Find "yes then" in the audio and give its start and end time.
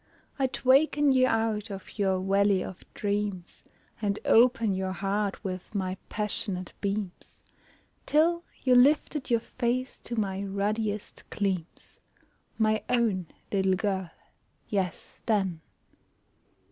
14.69-15.61